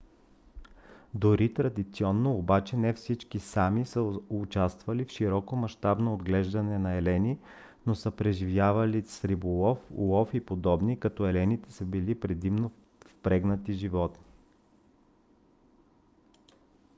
[1.13, 7.39] дори традиционно обаче не всички sámi са участвали в широкомащабно отглеждане на елени
[7.85, 12.71] но са преживявали с риболов лов и подобни като елените са били предимно
[13.07, 14.23] впрегатни животни